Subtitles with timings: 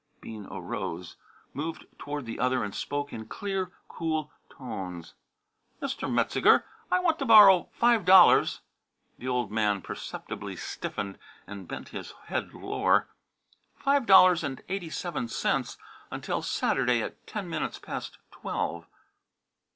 [0.19, 1.15] Bean arose,
[1.53, 5.13] moved toward the other and spoke in clear, cool tones.
[5.79, 6.11] "Mr.
[6.11, 8.61] Metzeger, I want to borrow five dollars"
[9.19, 13.09] The old man perceptibly stiffened and bent his head lower."
[13.85, 15.77] five dollars and eighty seven cents
[16.09, 18.87] until Saturday at ten minutes past twelve."